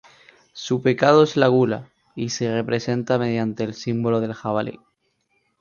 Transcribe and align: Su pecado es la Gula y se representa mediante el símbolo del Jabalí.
Su 0.53 0.81
pecado 0.81 1.21
es 1.21 1.37
la 1.37 1.45
Gula 1.45 1.91
y 2.15 2.29
se 2.29 2.51
representa 2.51 3.19
mediante 3.19 3.63
el 3.63 3.75
símbolo 3.75 4.19
del 4.19 4.33
Jabalí. 4.33 4.79